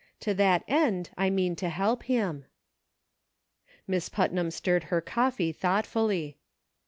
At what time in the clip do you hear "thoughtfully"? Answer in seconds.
5.51-6.39